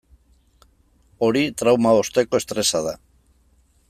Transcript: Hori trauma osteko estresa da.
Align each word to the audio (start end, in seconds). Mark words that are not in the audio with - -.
Hori 1.27 1.43
trauma 1.63 1.91
osteko 2.01 2.41
estresa 2.43 2.85
da. 2.89 2.95